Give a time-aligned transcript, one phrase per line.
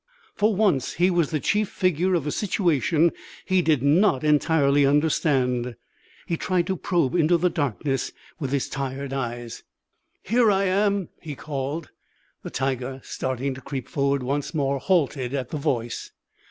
[0.33, 3.11] For once he was the chief figure of a situation
[3.45, 5.75] he did not entirely understand.
[6.25, 9.61] He tried to probe into the darkness with his tired eyes.
[10.23, 11.91] "Here I am!" he called.
[12.41, 16.09] The tiger, starting to creep forward once more, halted at the voice.